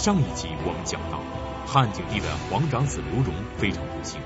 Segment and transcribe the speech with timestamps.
[0.00, 1.20] 上一集我们讲到，
[1.66, 4.18] 汉景帝的皇长子刘荣非常不幸，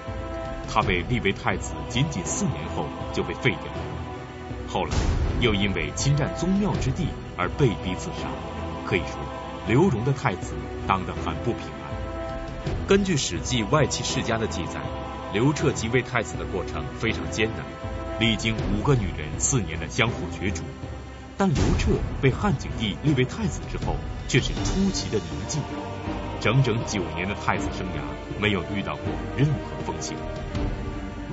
[0.73, 3.73] 他被立为太子仅仅四年后就被废掉，
[4.69, 4.95] 后来
[5.41, 8.29] 又因为侵占宗庙之地而被逼自杀。
[8.87, 9.19] 可以说，
[9.67, 10.55] 刘荣的太子
[10.87, 12.87] 当得很不平安。
[12.87, 14.81] 根据《史记外戚世家》的记载，
[15.33, 17.67] 刘彻即位太子的过程非常艰难，
[18.21, 20.63] 历经五个女人四年的相互角逐。
[21.37, 21.91] 但刘彻
[22.23, 23.97] 被汉景帝立为太子之后，
[24.29, 25.61] 却是出奇的宁静，
[26.41, 29.05] 整整九年的太子生涯没有遇到过
[29.37, 30.17] 任何风险。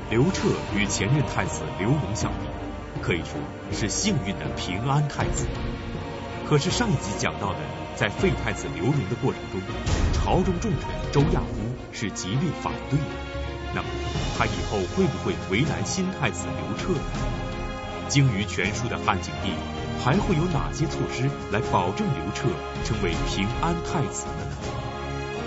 [0.10, 3.40] 刘彻与前任太子刘荣相比，可以说
[3.72, 5.46] 是幸运的平安太子。
[6.50, 7.60] 可是上一集讲到的，
[7.96, 9.62] 在废太子刘荣的过程中，
[10.14, 13.06] 朝中重臣周亚夫是极力反对的。
[13.74, 13.88] 那么
[14.38, 17.02] 他以后会不会为难新太子刘彻呢？
[18.10, 19.52] 精于权术的汉景帝。
[20.04, 22.50] 还会有哪些措施来保证刘彻
[22.84, 24.48] 成为平安太子呢？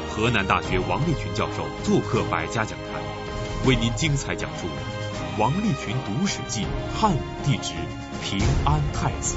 [0.09, 3.03] 河南大学王立群教授做客百家讲坛，
[3.67, 4.69] 为您精彩讲述
[5.41, 7.73] 王立群读史记汉武帝之
[8.23, 9.35] 平安太子。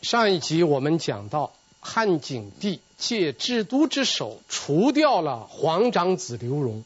[0.00, 6.84] 上一集我们讲到，汉景帝借制都之手除掉了皇长子刘荣，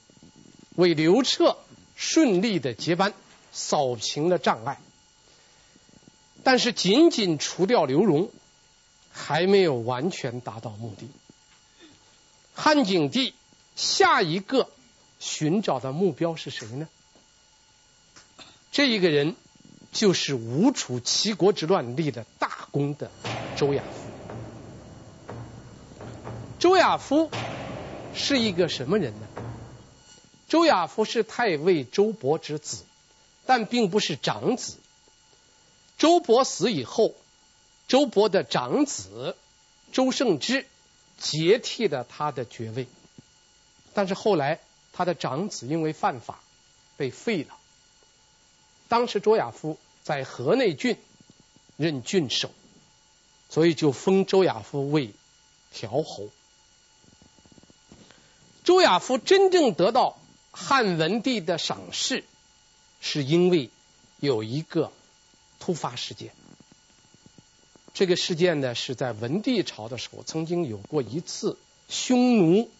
[0.74, 1.56] 为刘彻
[1.94, 3.12] 顺利的接班。
[3.52, 4.80] 扫平了障碍，
[6.42, 8.30] 但是仅仅除掉刘荣，
[9.10, 11.08] 还没有完全达到目的。
[12.54, 13.34] 汉景帝
[13.76, 14.68] 下一个
[15.18, 16.88] 寻找的目标是谁呢？
[18.70, 19.34] 这一个人
[19.90, 23.10] 就是吴楚七国之乱立的大功的
[23.56, 25.42] 周亚夫。
[26.58, 27.30] 周亚夫
[28.14, 29.26] 是一个什么人呢？
[30.46, 32.84] 周亚夫是太尉周勃之子。
[33.50, 34.76] 但并不是长子。
[35.98, 37.16] 周勃死以后，
[37.88, 39.36] 周勃的长子
[39.90, 40.68] 周胜之
[41.18, 42.86] 接替了他的爵位。
[43.92, 44.60] 但是后来
[44.92, 46.38] 他的长子因为犯法
[46.96, 47.56] 被废了。
[48.86, 50.96] 当时周亚夫在河内郡
[51.76, 52.52] 任郡守，
[53.48, 55.10] 所以就封周亚夫为
[55.72, 56.28] 调侯。
[58.62, 60.20] 周亚夫真正得到
[60.52, 62.22] 汉文帝的赏识。
[63.00, 63.70] 是因为
[64.18, 64.92] 有一个
[65.58, 66.32] 突发事件，
[67.94, 71.58] 这个事件呢是在文帝朝的时候，曾经有过一次
[71.88, 72.70] 匈奴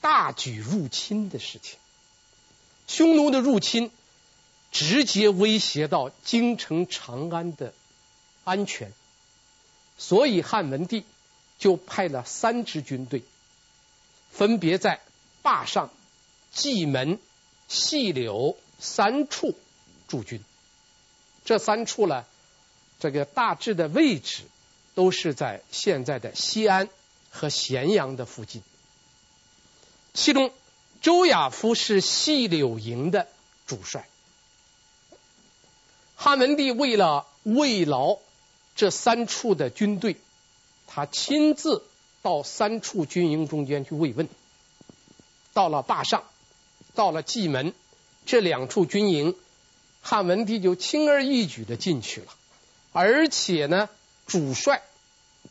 [0.00, 1.78] 大举入侵的事情。
[2.86, 3.90] 匈奴的入侵
[4.72, 7.72] 直接威胁到京城长安的
[8.44, 8.92] 安全，
[9.96, 11.04] 所以汉文帝
[11.58, 13.22] 就派了三支军队，
[14.30, 15.00] 分别在
[15.42, 15.90] 灞上、
[16.52, 17.18] 蓟门、
[17.68, 18.58] 细柳。
[18.84, 19.54] 三处
[20.08, 20.44] 驻军，
[21.46, 22.26] 这三处呢，
[23.00, 24.42] 这个大致的位置
[24.94, 26.90] 都是在现在的西安
[27.30, 28.62] 和咸阳的附近。
[30.12, 30.52] 其中，
[31.00, 33.26] 周亚夫是细柳营的
[33.66, 34.06] 主帅。
[36.14, 38.18] 汉文帝为了慰劳
[38.76, 40.16] 这三处的军队，
[40.86, 41.82] 他亲自
[42.20, 44.28] 到三处军营中间去慰问。
[45.54, 46.24] 到了坝上，
[46.94, 47.72] 到了蓟门。
[48.26, 49.36] 这两处军营，
[50.00, 52.28] 汉文帝就轻而易举的进去了，
[52.92, 53.88] 而且呢，
[54.26, 54.82] 主帅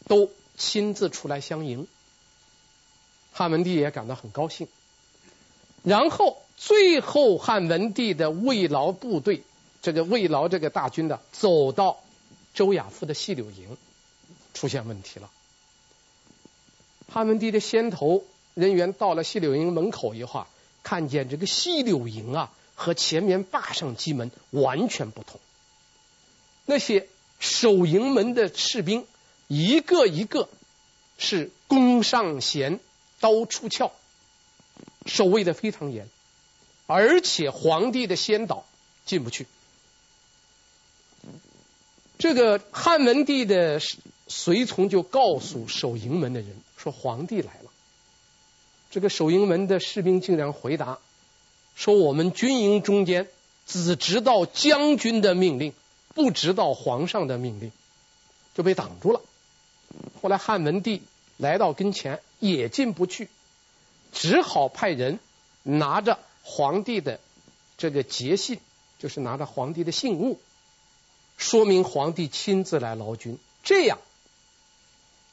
[0.08, 1.88] 都亲自出来相迎，
[3.32, 4.68] 汉文帝也感到很高兴。
[5.84, 9.44] 然后，最后汉文帝的慰劳部队，
[9.82, 12.02] 这个慰劳这个大军的，走到
[12.54, 13.78] 周亚夫的细柳营，
[14.54, 15.30] 出现问题了。
[17.12, 18.24] 汉文帝的先头
[18.56, 20.48] 人员到了细柳营门口以后，
[20.82, 22.52] 看见这个细柳营啊。
[22.76, 25.40] 和前面灞上机门完全不同。
[26.66, 27.08] 那些
[27.40, 29.06] 守营门的士兵，
[29.48, 30.50] 一个一个
[31.18, 32.80] 是弓上弦，
[33.20, 33.92] 刀出鞘，
[35.06, 36.08] 守卫的非常严，
[36.88, 38.66] 而且皇帝的先导
[39.06, 39.46] 进不去。
[42.18, 43.82] 这个汉文帝的
[44.28, 47.72] 随从就告诉守营门的人说：“皇帝来了。”
[48.90, 51.00] 这个守营门的士兵竟然回答。
[51.76, 53.28] 说我们军营中间
[53.66, 55.74] 只知道将军的命令，
[56.14, 57.72] 不知道皇上的命令，
[58.54, 59.22] 就被挡住了。
[60.22, 61.02] 后来汉文帝
[61.38, 63.28] 来到跟前，也进不去，
[64.12, 65.20] 只好派人
[65.64, 67.20] 拿着皇帝的
[67.78, 68.60] 这个节信，
[69.00, 70.40] 就是拿着皇帝的信物，
[71.38, 73.40] 说明皇帝亲自来劳军。
[73.64, 73.98] 这样，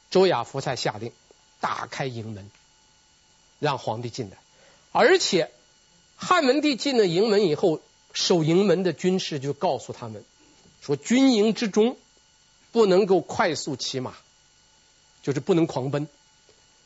[0.09, 1.11] 周亚夫才下令
[1.59, 2.49] 打开营门，
[3.59, 4.37] 让皇帝进来，
[4.91, 5.51] 而且。
[6.23, 7.81] 汉文帝进了营门以后，
[8.13, 10.23] 守营门的军士就告诉他们
[10.79, 11.97] 说：“军营之中
[12.71, 14.13] 不能够快速骑马，
[15.23, 16.07] 就是不能狂奔。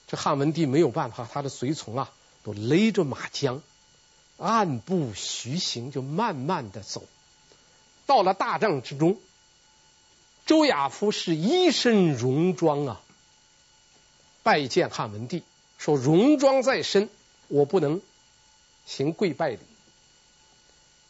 [0.07, 3.59] 这汉文帝没有办法，他的随从啊都勒着马缰，
[4.37, 7.03] 按步徐行，就慢慢的走。
[8.05, 9.17] 到了大帐之中，
[10.45, 13.01] 周亚夫是一身戎装啊，
[14.43, 15.43] 拜见汉文帝，
[15.77, 17.09] 说戎装在身，
[17.49, 18.01] 我不能
[18.85, 19.59] 行跪拜礼。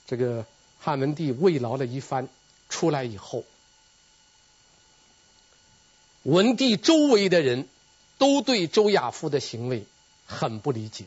[0.07, 0.45] 这个
[0.79, 2.27] 汉文帝慰劳了一番，
[2.69, 3.43] 出来以后，
[6.23, 7.67] 文帝周围的人
[8.17, 9.85] 都对周亚夫的行为
[10.25, 11.05] 很不理解，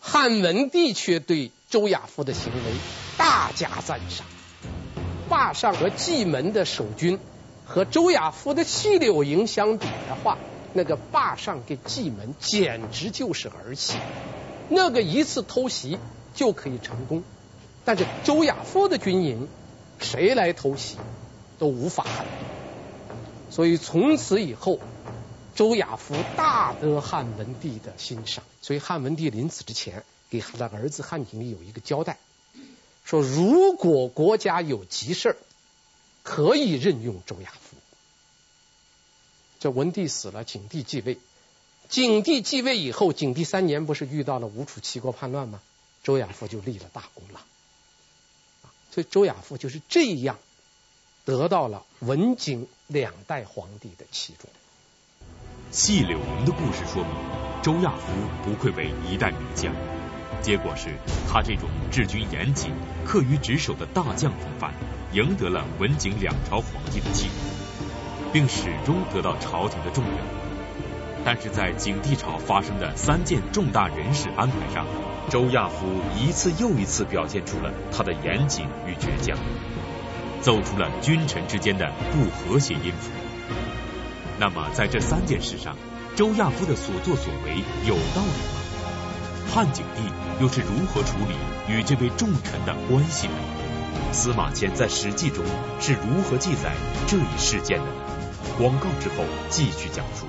[0.00, 2.72] 汉文帝却对周亚夫的行为
[3.16, 4.26] 大加赞赏。
[5.28, 7.18] 霸上和蓟门的守军
[7.64, 10.36] 和周亚夫的细柳营相比的话，
[10.74, 13.94] 那个霸上跟蓟门简直就是儿戏，
[14.70, 15.98] 那个一次偷袭
[16.34, 17.22] 就可以成功。
[17.84, 19.48] 但是周亚夫的军营，
[19.98, 20.96] 谁来偷袭
[21.58, 22.06] 都无法。
[23.50, 24.78] 所以从此以后，
[25.56, 28.44] 周亚夫大得汉文帝的欣赏。
[28.62, 32.18] 所以汉文帝临死之前，给他的儿子汉景帝有一个交代，
[33.04, 35.36] 说如果国家有急事
[36.22, 37.76] 可以任用周亚夫。
[39.58, 41.18] 这文帝死了，景帝继位。
[41.90, 45.60] 景帝继位以后，景帝三年不是遇到了吴楚七国叛乱吗？
[46.04, 47.40] 周亚夫就立了大功了。
[48.92, 50.38] 所以周亚夫就是这样
[51.24, 54.48] 得到了文景两代皇帝的器重。
[55.72, 57.12] 细柳营的故事说明，
[57.60, 58.06] 周亚夫
[58.44, 59.74] 不愧为一代名将。
[60.40, 60.96] 结果是
[61.28, 62.72] 他这种治军严谨、
[63.04, 64.72] 恪于职守的大将风范，
[65.12, 70.39] 赢得了文景两朝皇帝的器重，并始终得到朝廷的重用。
[71.24, 74.86] 但是在景帝朝发生的三件重大人事安排上，
[75.28, 75.86] 周亚夫
[76.16, 79.36] 一次又一次表现出了他的严谨与倔强，
[80.40, 83.10] 奏出了君臣之间的不和谐音符。
[84.38, 85.76] 那么在这三件事上，
[86.16, 89.52] 周亚夫的所作所为有道理吗？
[89.52, 90.02] 汉景帝
[90.40, 91.34] 又是如何处理
[91.68, 93.34] 与这位重臣的关系呢？
[94.12, 95.44] 司马迁在《史记》中
[95.80, 96.72] 是如何记载
[97.06, 97.86] 这一事件的？
[98.56, 100.26] 广告之后继续讲述。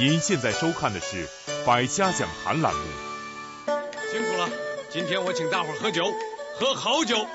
[0.00, 1.26] 您现在收看的是
[1.66, 2.80] 《百家讲坛》栏目。
[4.10, 4.48] 辛苦了，
[4.90, 6.06] 今天我请大伙儿喝酒，
[6.58, 7.26] 喝好酒，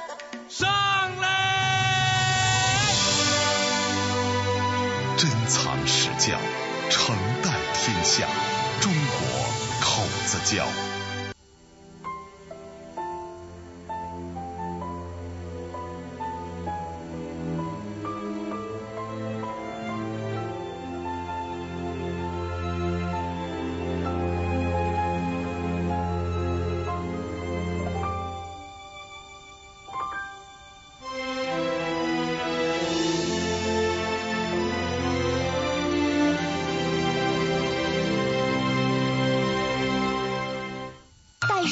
[0.50, 0.68] 上
[1.22, 2.82] 来！
[5.16, 6.40] 珍藏史教，
[6.90, 8.26] 承代天下，
[8.82, 9.30] 中国
[9.82, 10.40] 口子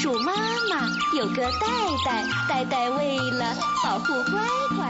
[0.04, 0.34] 鼠妈
[0.70, 0.86] 妈。
[1.18, 1.68] 有个袋
[2.04, 4.34] 袋，袋袋为了保护乖
[4.76, 4.86] 乖。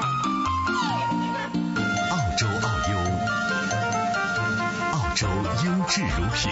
[2.09, 2.97] 澳洲澳优，
[4.91, 5.27] 澳洲
[5.65, 6.51] 优质乳品。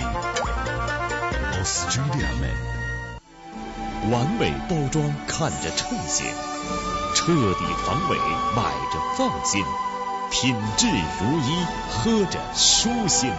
[1.58, 6.28] Australia Man，完美包装看着称心，
[7.16, 8.18] 彻底防伪
[8.56, 8.62] 买
[8.94, 9.66] 着放心，
[10.30, 10.56] 品。
[10.78, 13.34] 质如一喝着舒心，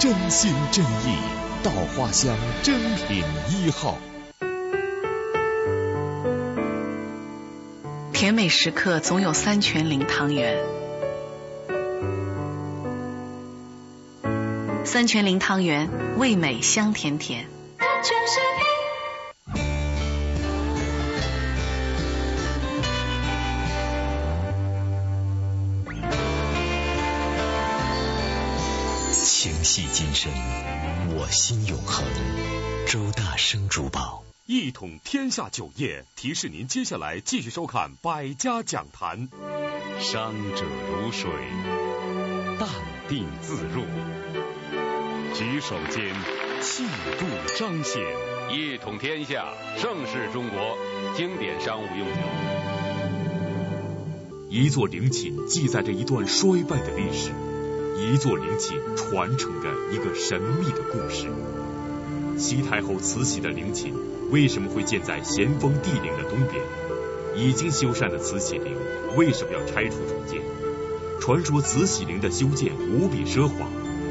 [0.00, 1.16] 真心真意
[1.62, 3.22] 稻花香珍品。
[3.50, 3.96] 一号。
[8.14, 10.56] 甜美时刻总有三全零汤圆，
[14.84, 17.48] 三全零汤圆味美香甜甜。
[29.12, 30.32] 情系今生，
[31.16, 32.06] 我心永恒。
[32.86, 34.23] 周大生珠宝。
[34.46, 39.26] 一统天下酒业提示您，接下来继续收看《百家讲坛》。
[39.98, 40.66] 商者
[41.02, 41.30] 如水，
[42.58, 42.68] 淡
[43.08, 43.86] 定自若，
[45.32, 46.14] 举手间
[46.60, 46.84] 气
[47.18, 47.24] 度
[47.56, 48.02] 彰显。
[48.52, 50.76] 一统天下，盛世中国，
[51.16, 52.20] 经典商务用酒。
[54.50, 57.30] 一座陵寝记载着一段衰败的历史，
[57.96, 61.32] 一座陵寝传承着一个神秘的故事。
[62.36, 63.94] 西太后慈禧的陵寝
[64.30, 66.62] 为什么会建在咸丰帝陵的东边？
[67.36, 68.76] 已经修缮的慈禧陵
[69.16, 70.40] 为什么要拆除重建？
[71.20, 73.66] 传说慈禧陵的修建无比奢华，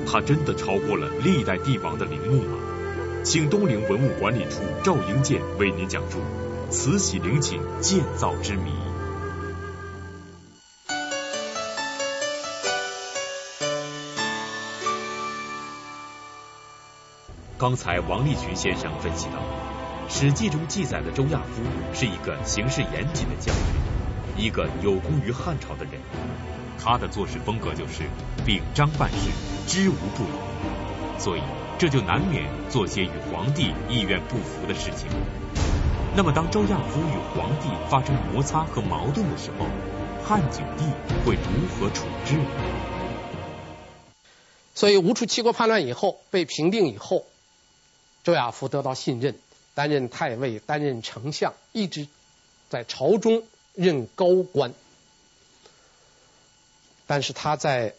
[0.05, 2.58] 它真的超过了历代帝王的陵墓吗？
[3.24, 6.20] 请东陵文物管理处赵英健为您讲述
[6.70, 8.72] 慈禧陵寝建造之谜。
[17.58, 19.62] 刚才王立群先生分析到。
[20.15, 26.00] 史记》中记载的周亚夫是一个行事严谨的将军，一个有功于汉朝的人。
[26.79, 28.03] 他的做事风格就是
[28.46, 29.32] 秉章办事，
[29.65, 31.41] 知无不言，所以
[31.79, 35.10] 这就难免做些与皇帝意愿不符的事情。
[36.15, 39.65] 那么，当周亚夫与皇帝发生摩擦和矛盾的时候，
[40.24, 40.86] 汉景帝
[41.25, 42.46] 会如何处置呢？
[44.75, 47.25] 所以，吴楚七国叛乱以后被平定以后，
[48.24, 49.36] 周亚夫得到信任，
[49.73, 52.07] 担任太尉，担任丞相，一直
[52.69, 54.73] 在朝中任高官。
[57.07, 57.95] 但是他在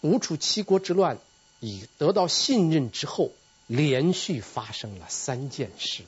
[0.00, 1.18] 吴楚七国之乱
[1.60, 3.32] 已得到信任之后，
[3.66, 6.02] 连续发生了三件事。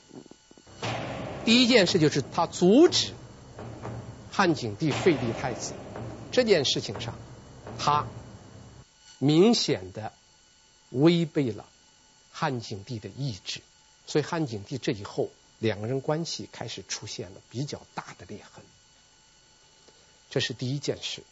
[1.45, 3.13] 第一件事就是他阻止
[4.31, 5.73] 汉景帝废立太子，
[6.31, 7.15] 这件事情上，
[7.77, 8.05] 他。
[9.17, 10.11] 明显的
[10.89, 11.65] 违背了
[12.33, 13.61] 汉景帝的意志，
[14.07, 18.63] 所以汉景帝这以后两个人关系开始出现了比较大的裂痕。
[20.29, 21.23] 这是第一件事。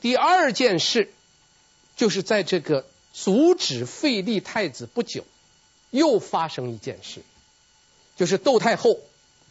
[0.00, 1.12] 第二件事
[1.96, 5.24] 就是在这个阻止废立太子不久，
[5.90, 7.22] 又发生一件事，
[8.16, 8.98] 就是窦太后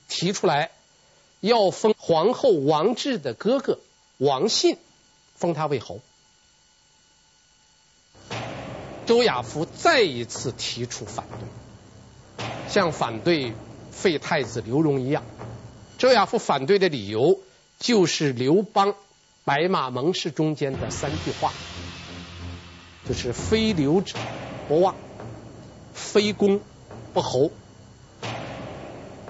[0.08, 0.72] 提出来
[1.40, 3.80] 要封皇后王治的哥哥
[4.18, 4.78] 王信，
[5.36, 6.00] 封他为侯。
[9.06, 11.38] 周亚夫再一次提出反对，
[12.70, 13.54] 像反对
[13.92, 15.24] 废太子刘荣一样。
[15.98, 17.40] 周亚夫反对的理由
[17.80, 18.94] 就是刘邦
[19.44, 21.52] 白马盟誓中间的三句话，
[23.08, 24.18] 就是非刘者
[24.68, 24.96] 不忘，
[25.94, 26.62] 非公
[27.14, 27.52] 不侯。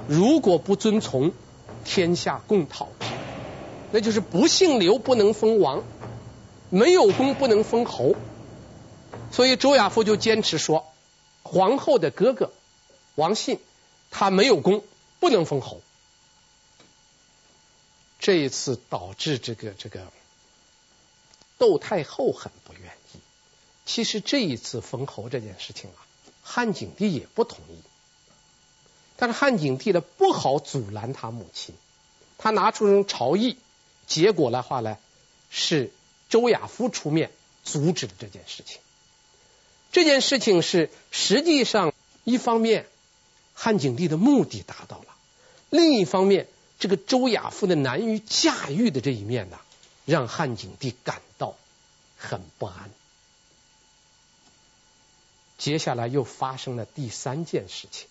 [0.08, 1.31] 如果不遵从，
[1.86, 3.05] 天下共讨之。
[3.91, 5.84] 那就是不姓刘不能封王，
[6.69, 8.15] 没有公不能封侯。
[9.31, 10.86] 所以周亚夫就坚持说，
[11.41, 12.51] 皇后的哥哥
[13.20, 13.60] 王信
[14.10, 14.84] 他没有功，
[15.20, 15.82] 不能封侯。
[18.20, 20.12] 这一次导致这个这个
[21.58, 23.20] 窦太后很不愿意。
[23.86, 26.00] 其实这一次封侯这件事情啊，
[26.44, 27.80] 汉景帝也不同意。
[29.16, 31.76] 但是汉景帝呢，不好阻拦他母亲，
[32.38, 33.58] 他拿出人朝议，
[34.08, 34.98] 结果的话呢，
[35.50, 35.92] 是
[36.30, 37.32] 周亚夫出面
[37.64, 38.80] 阻止了这件事情。
[39.92, 42.88] 这件事情是实际上一方面
[43.62, 45.18] 汉景帝的目的达到了，
[45.70, 46.48] 另一方面
[46.80, 49.60] 这个周亚夫的难于驾驭的这一面呢，
[50.06, 51.58] 让汉景帝感到
[52.18, 52.89] 很不安。
[55.58, 58.08] 接下来又发生了第三件事情，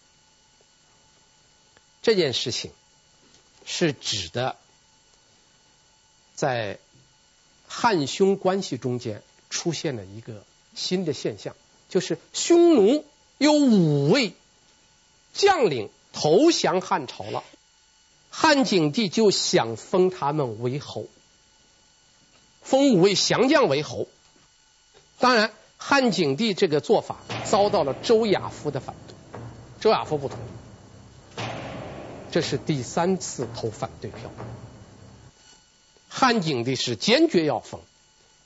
[2.02, 2.70] 这件事情
[3.64, 4.54] 是指的
[6.34, 6.78] 在
[7.66, 11.56] 汉匈关系中间出现了一个新的现象。
[11.88, 13.06] 就是匈奴
[13.38, 14.34] 有五位
[15.38, 17.44] 将领投降汉朝了，
[18.28, 21.06] 汉景帝就想封他们为侯，
[22.60, 24.08] 封五位降将为侯。
[25.20, 27.18] 当然，汉景帝这个做法
[27.48, 29.14] 遭到了周亚夫的反对，
[29.80, 31.42] 周亚夫不同意，
[32.32, 34.30] 这是第三次投反对票。
[36.08, 37.80] 汉景帝是坚决要封，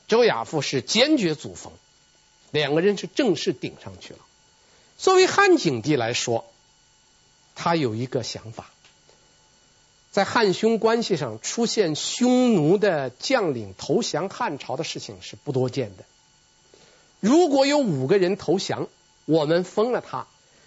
[0.09, 1.73] 周亚夫是坚决阻封。
[2.51, 4.19] 两个人是正式顶上去了。
[4.99, 6.45] 作为汉景帝来说，
[7.63, 8.73] 他有一个想法，
[10.11, 16.05] 在汉匈关系上出现匈奴的将领投降汉朝的事情是不多见的。
[17.21, 18.89] 如果有五个人投降，
[19.27, 20.27] 我们封了他，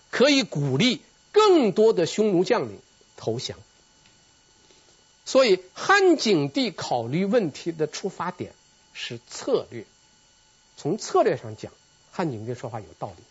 [0.10, 1.02] 可以鼓励
[1.34, 2.80] 更多的匈奴将领
[3.18, 3.60] 投降。
[5.26, 8.54] 所以汉景帝考虑问题的出发点
[8.94, 9.86] 是策略。
[10.78, 11.74] 从策略上讲，
[12.14, 13.24] 汉景帝说话有道理。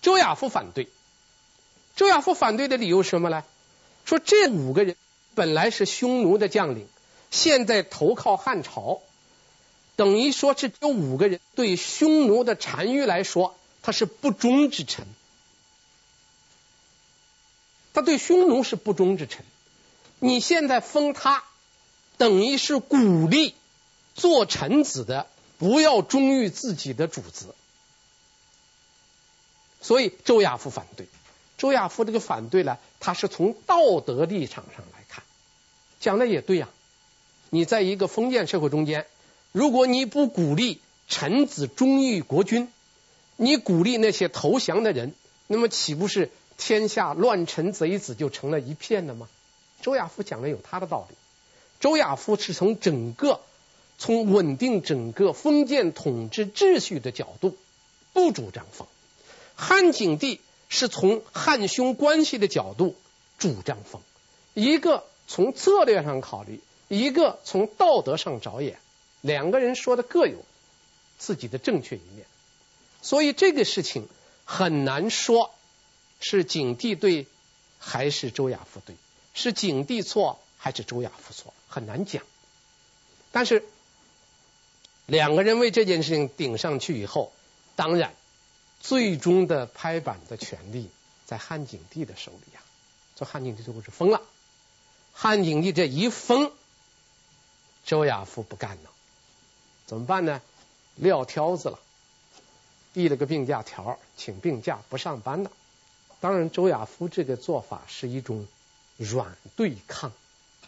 [0.00, 0.88] 周亚夫反对，
[1.96, 3.44] 周亚夫反对的理由是什么呢？
[4.04, 4.96] 说这五个人
[5.34, 6.88] 本来是匈奴的将领，
[7.30, 9.00] 现在投靠汉朝，
[9.96, 15.06] 等于说这这五个人对匈奴的单于来说，他是不忠之臣。
[17.92, 19.44] 他对匈奴是不忠之臣，
[20.18, 21.44] 你现在封他，
[22.16, 23.54] 等于是鼓励
[24.14, 25.26] 做臣子的。
[25.58, 27.54] 不要忠于自己的主子，
[29.82, 31.06] 所以周亚夫反对。
[31.60, 35.22] 周亚夫这个反对呢，他是从道德立场上来看，
[36.00, 36.70] 讲的也对呀。
[37.50, 39.04] 你在一个封建社会中间，
[39.52, 42.72] 如果你不鼓励臣子忠于国君，
[43.36, 45.12] 你鼓励那些投降的人，
[45.48, 49.28] 那么岂不是天下乱臣贼子就成了一片了吗？
[49.82, 51.14] 周亚夫讲的有他的道理。
[51.78, 53.38] 周亚夫是从整个。
[53.98, 57.58] 从稳定整个封建统治秩序的角度，
[58.14, 58.88] 不主张封。
[59.56, 60.40] 汉景帝
[60.70, 62.96] 是从汉匈关系的角度
[63.38, 64.00] 主张封，
[64.54, 68.78] 一个从策略上考虑，一个从道德上着眼，
[69.20, 70.42] 两个人说的各有
[71.18, 72.24] 自己的正确一面，
[73.02, 74.08] 所以这个事情
[74.44, 75.50] 很难说
[76.20, 77.26] 是景帝对
[77.78, 78.94] 还是周亚夫对，
[79.34, 82.22] 是景帝错还是周亚夫错，很难讲。
[83.32, 83.64] 但是
[85.06, 87.32] 两个人为这件事情顶上去以后，
[87.74, 88.14] 当然
[88.80, 90.90] 最终的拍板的权利
[91.26, 92.60] 在汉景帝的手里呀。
[93.14, 94.22] 这汉景帝最后是封了，
[95.12, 96.50] 汉景帝这一封，
[97.84, 98.90] 周亚夫不干了，
[99.86, 100.40] 怎么办呢？
[100.96, 101.78] 撂挑子了，
[102.92, 105.52] 递了个病假条，请病假不上班了。
[106.20, 108.46] 当然，周亚夫这个做法是一种
[108.96, 110.12] 软对抗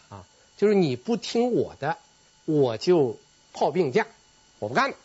[0.09, 0.25] 啊，
[0.57, 1.97] 就是你不听我的。
[2.45, 3.17] 我就
[3.53, 4.05] 泡病假，
[4.59, 4.97] 我不干了。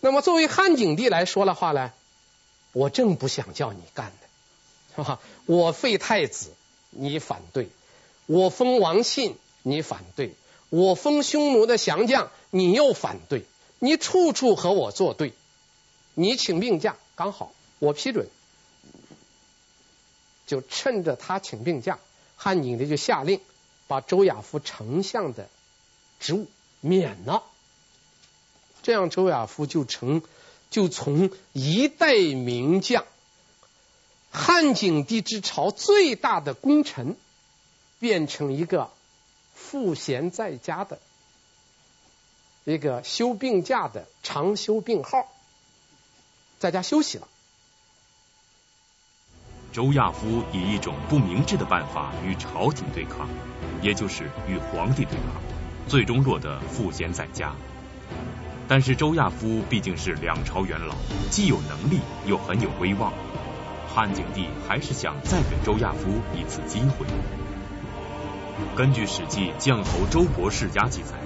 [0.00, 1.92] 那么作为汉景帝来说的话呢，
[2.72, 5.20] 我正不想叫你干的，是吧？
[5.46, 6.54] 我废太子，
[6.90, 7.66] 你反对；
[8.26, 10.30] 我封王信，你反对；
[10.70, 13.44] 我封匈奴的降将，你又反对。
[13.78, 15.32] 你处处和我作对。
[16.14, 18.28] 你请病假，刚好我批准。
[20.46, 21.98] 就趁着他请病假，
[22.36, 23.40] 汉景帝就下令
[23.86, 25.48] 把周亚夫丞相的。
[26.18, 26.46] 职务
[26.80, 27.44] 免了，
[28.82, 30.22] 这样周亚夫就成
[30.70, 33.04] 就从一代名将、
[34.30, 37.16] 汉景帝之朝最大的功臣，
[37.98, 38.90] 变成一个
[39.54, 40.98] 赋闲在家的
[42.64, 45.28] 一个休病假的长休病号，
[46.58, 47.28] 在家休息了。
[49.72, 53.28] 周亚夫以一种不明智的办法与朝廷对抗，
[53.82, 55.40] 也就是与皇帝对抗。
[55.88, 57.54] 最终落得赋闲在家，
[58.70, 60.94] 但是周亚夫毕竟是两朝元老，
[61.28, 63.12] 既有能力又很有威望，
[63.92, 67.04] 汉景帝还是想再给周亚夫一次机会。
[68.76, 71.18] 根据《史记·绛侯周勃世家》记载，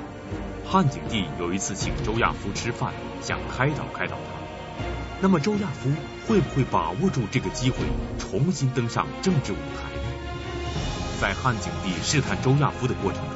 [0.66, 4.82] 汉景帝有一次请周亚夫吃饭，想开导开导他。
[5.20, 5.90] 那么周亚夫
[6.26, 7.76] 会不会把握住这个机会，
[8.18, 10.80] 重新登上政治舞台呢？
[11.20, 13.33] 在汉景帝试探周亚夫的过程中，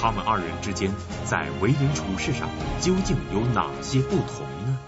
[0.00, 0.90] 他们二人之间
[1.28, 2.48] 在为人处事上
[2.80, 4.78] 究竟有哪些不同呢？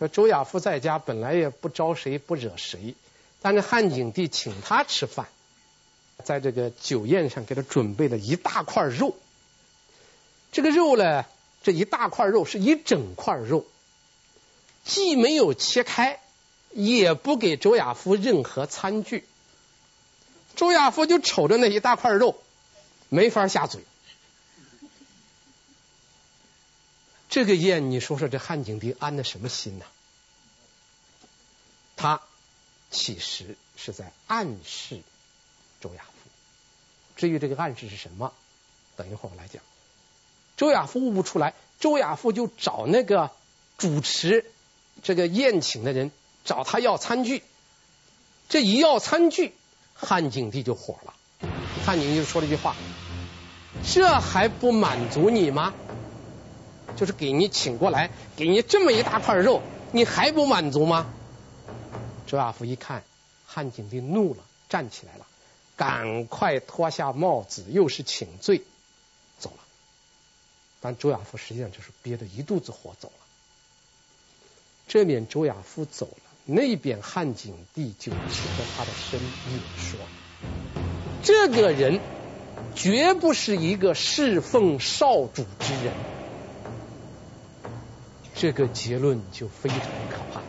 [0.00, 2.96] 说周亚夫在家本来也不招谁不惹谁，
[3.40, 5.28] 但是汉景帝请他吃饭，
[6.24, 9.14] 在这个酒宴上给他准备了一大块肉。
[10.50, 11.24] 这个肉呢，
[11.62, 13.64] 这一大块肉是一整块肉，
[14.84, 16.18] 既没有切开，
[16.72, 19.24] 也不给周亚夫任何餐具。
[20.56, 22.36] 周亚夫就瞅着那一大块肉，
[23.08, 23.80] 没法下嘴。
[27.30, 29.86] 这个宴，你说说这汉景帝安的什么心呢？
[31.96, 32.20] 他
[32.90, 35.00] 其实是在暗示
[35.80, 36.10] 周亚夫。
[37.14, 38.32] 至于这个暗示是什么，
[38.96, 39.62] 等一会儿我来讲。
[40.56, 43.30] 周亚夫悟不出来，周亚夫就找那个
[43.78, 44.44] 主持
[45.04, 46.10] 这个宴请的人，
[46.44, 47.44] 找他要餐具。
[48.48, 49.54] 这一要餐具，
[49.94, 51.14] 汉景帝就火了。
[51.86, 52.74] 汉景帝就说了一句话
[53.88, 55.72] ：“这还不满足你吗？”
[56.96, 61.12] 就是给你请过来，给你这么一大块肉，你还不满足吗？
[62.26, 63.02] 周亚夫一看，
[63.46, 65.26] 汉景帝怒了，站起来了，
[65.76, 68.62] 赶快脱下帽子，又是请罪，
[69.38, 69.56] 走了。
[70.80, 73.14] 但周亚夫实际上就是憋着一肚子火走了。
[74.86, 79.98] 这边周亚夫走了，那边汉景帝就指着他的身影说
[81.24, 82.00] ：“这个人
[82.74, 85.92] 绝不是一个侍奉少主之人。”
[88.40, 90.46] 这个结论就非常可怕了。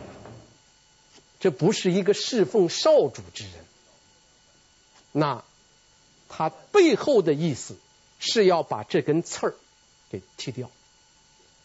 [1.38, 3.52] 这不是一个侍奉少主之人，
[5.12, 5.44] 那
[6.30, 7.76] 他背后的意思
[8.18, 9.54] 是要把这根刺儿
[10.08, 10.70] 给剔掉。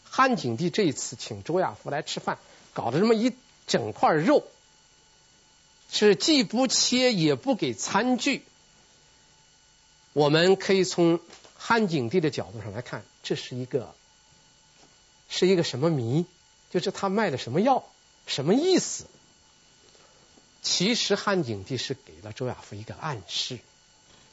[0.04, 2.36] 汉景帝这一次请周亚夫来吃饭，
[2.74, 3.32] 搞的这么一
[3.66, 4.44] 整块肉，
[5.90, 8.42] 是既不切也不给餐具。
[10.12, 11.20] 我们可以从
[11.56, 13.94] 汉景帝的角度上来看，这是一个。
[15.28, 16.26] 是一个什么谜？
[16.70, 17.84] 就是他卖的什么药？
[18.26, 19.04] 什么意思？
[20.62, 23.58] 其实汉景帝是给了周亚夫一个暗示，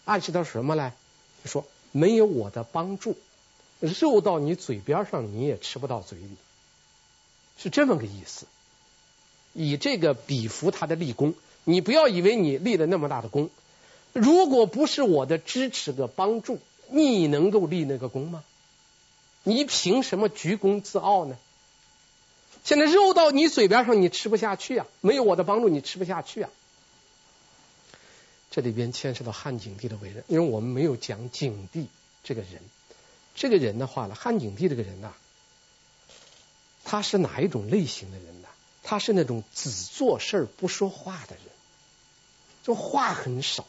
[0.05, 0.91] 暗示到什么呢？
[1.45, 3.15] 说没有我的帮助，
[3.79, 6.35] 肉到你嘴边上你也吃不到嘴里，
[7.57, 8.47] 是这么个意思。
[9.53, 13.49] 以这个比服他的立功，你不要以为你立了那么大的功，
[14.11, 18.43] 如果不是我的支持和帮助，你能够立那个功吗？
[19.45, 21.37] 你凭什么居功自傲呢？
[22.63, 24.87] 现在肉到你嘴边上，你吃不下去啊！
[25.01, 26.49] 没有我的帮助，你吃不下去啊！
[28.49, 31.87] 这里边牵涉到汉景帝的为人，因为我们没有讲景帝
[32.23, 32.61] 这个人。
[33.35, 35.13] 这个人的话呢，汉景帝这个人呢，
[36.83, 38.47] 他是哪一种类型的人呢？
[38.81, 41.45] 他是那种只做事不说话的人，
[42.63, 43.67] 就话很少。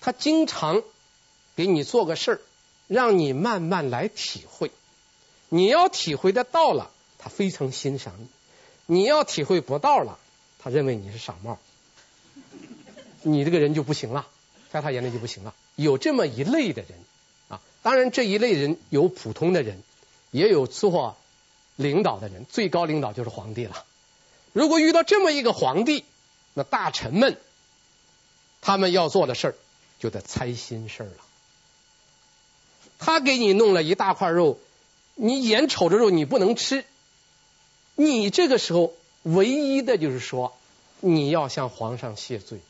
[0.00, 0.82] 他经常
[1.54, 2.40] 给你做个事儿，
[2.90, 4.72] 让你慢慢来体会。
[5.48, 6.90] 你要体会得到了。
[7.22, 8.14] 他非常欣赏
[8.86, 10.18] 你，你要体会不到了，
[10.58, 11.58] 他认为你是傻帽，
[13.22, 14.26] 你这个人就不行了，
[14.72, 15.54] 在他眼里就不行了。
[15.76, 16.92] 有这么一类的人
[17.50, 19.82] 啊，当然这一类人有普通的人，
[20.30, 21.18] 也有做
[21.76, 23.84] 领导的人，最高领导就是皇帝了。
[24.54, 26.06] 如果遇到这么一个皇帝，
[26.54, 27.38] 那大臣们
[28.62, 29.54] 他们要做的事儿
[29.98, 31.16] 就得猜心事儿了。
[33.00, 34.60] 他给你弄了一大块肉，
[35.16, 36.84] 你眼瞅着肉你不能吃。
[37.96, 40.54] 你这个时候唯一的就是说，
[41.00, 42.60] 你要向皇上谢罪，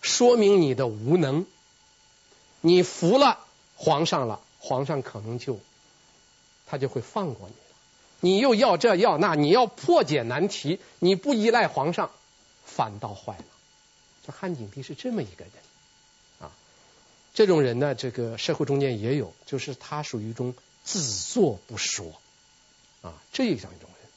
[0.00, 1.46] 说明你的无能。
[2.60, 3.38] 你服了
[3.74, 5.58] 皇上了，皇上可能就
[6.66, 7.76] 他就会放过你了。
[8.20, 12.10] 你又要这要那，你要破解难题，你不依赖皇上，
[12.64, 13.44] 反倒坏了。
[14.26, 15.52] 这汉景帝是这么一个人，
[17.38, 22.20] 这种人呢，这个社会中间也有，就是他属于一种只做不说
[23.00, 24.10] 啊，这样一种人。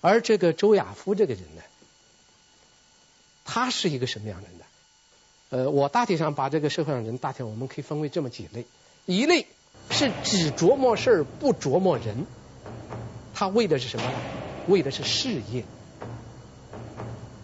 [0.00, 1.62] 而这个周亚夫这个人呢，
[3.44, 4.64] 他是一个什么样的人呢？
[5.50, 8.66] 呃，我大体上把这个社会上人，大体我们可以分为这么几类：
[9.06, 9.46] 一类
[9.88, 12.26] 是只琢磨事儿不琢磨人，
[13.34, 14.12] 他为的是什么？
[14.66, 15.64] 为的是事业。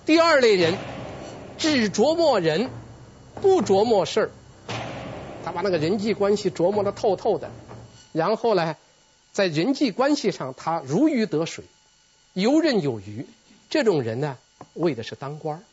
[0.04, 0.76] 第二类人
[1.56, 2.68] 只琢磨人
[3.40, 4.30] 不琢磨事儿，
[5.44, 7.50] 他把那个人际关系琢磨的透透的，
[8.12, 8.76] 然后呢，
[9.32, 11.64] 在人际关系上他如鱼得水。
[12.32, 13.26] 游刃有余，
[13.70, 14.36] 这种人呢，
[14.74, 15.64] 为的是当官。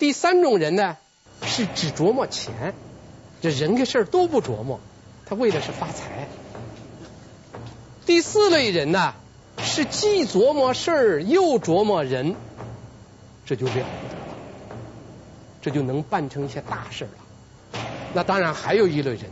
[0.00, 0.96] 第三种人呢，
[1.42, 2.74] 是只琢磨钱，
[3.40, 4.80] 这人跟事儿都不琢磨，
[5.26, 6.26] 他为的是发财。
[8.04, 9.14] 第四类人呢，
[9.58, 12.34] 是既琢磨事儿又琢磨人，
[13.46, 14.09] 这就了不，
[15.62, 17.80] 这就能办成一些大事了。
[18.14, 19.30] 那当然还有一类人，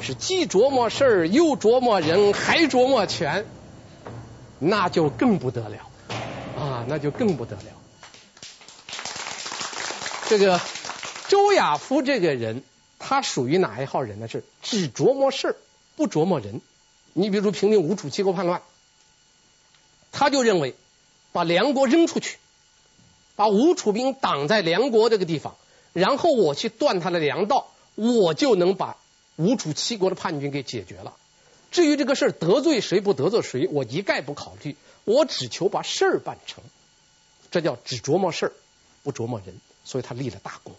[0.00, 3.46] 是既琢磨事儿又琢磨人，还琢磨钱。
[4.62, 5.78] 那就更不得了
[6.58, 6.84] 啊！
[6.86, 7.62] 那就更不得了。
[10.28, 10.60] 这个
[11.28, 12.62] 周亚夫这个人，
[12.98, 14.28] 他属于哪一号人呢？
[14.28, 15.56] 是只琢磨事儿，
[15.96, 16.60] 不琢磨人。
[17.14, 18.60] 你比如说平定吴楚七国叛乱，
[20.12, 20.76] 他就认为
[21.32, 22.36] 把梁国扔出去，
[23.36, 25.56] 把吴楚兵挡在梁国这个地方，
[25.92, 28.96] 然后我去断他的粮道，我就能把
[29.36, 31.16] 吴楚七国的叛军给解决了。
[31.70, 36.62] 至于这个事儿得罪谁不得罪谁，我一概不考虑，我只求把事儿办成。
[37.50, 38.52] 这叫只琢磨事儿，
[39.02, 40.74] 不琢磨人，所以他立了大功。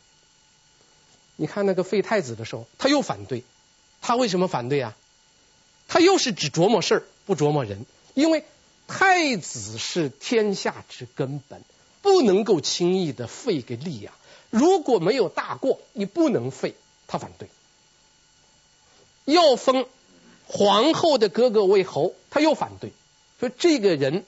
[1.36, 3.43] 你看那个废太子的时候，他又反对，
[4.02, 4.95] 他为什么反对啊？
[5.88, 8.45] 他又是只琢磨事儿，不琢磨人，因为
[8.88, 11.62] 太子是天下之根本，
[12.02, 14.13] 不能够轻易的废给立呀。
[14.52, 16.76] 如果没有大过，你不能废，
[17.08, 17.50] 他反对，
[19.26, 19.88] 要封。
[20.54, 22.92] 皇后的哥哥为侯，他又反对，
[23.40, 24.26] 说这个人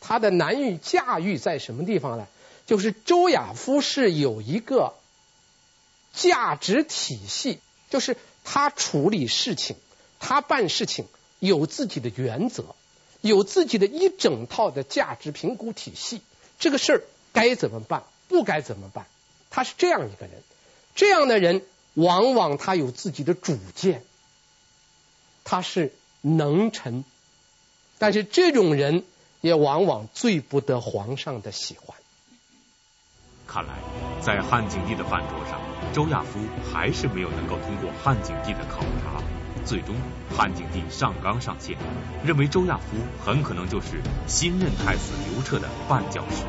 [0.00, 2.26] 他的难于驾驭在什么地方呢？
[2.64, 4.94] 就是周亚夫是有一个
[6.14, 9.76] 价值体系，就是他处理事情，
[10.18, 11.06] 他办事情
[11.40, 12.74] 有自己的原则，
[13.20, 16.22] 有自己的一整套的价值评估体系。
[16.58, 17.02] 这个事儿
[17.34, 19.04] 该怎么办，不该怎么办，
[19.54, 20.42] 他是这样一个人。
[20.96, 21.64] 这样的人
[21.94, 24.02] 往往他有自己的主见。
[25.44, 27.04] 他是能臣，
[27.98, 29.04] 但是这种人
[29.42, 31.96] 也往往最不得皇上的喜欢。
[33.46, 33.74] 看来，
[34.20, 35.60] 在汉景帝的饭桌上，
[35.92, 36.40] 周亚夫
[36.72, 39.22] 还是没有能够通过汉景帝的考察。
[39.64, 39.94] 最终，
[40.36, 41.76] 汉景帝上纲上线，
[42.24, 46.44] 认为周亚夫很可能就是新任太子刘彻的绊脚石。